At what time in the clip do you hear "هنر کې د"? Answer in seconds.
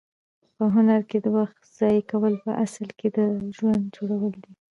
0.75-1.27